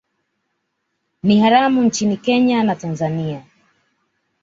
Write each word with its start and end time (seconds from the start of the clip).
Ni 1.23 1.39
haramu 1.39 1.83
nchini 1.83 2.17
Kenya 2.17 2.63
na 2.63 2.75
Tanzania 2.75 3.43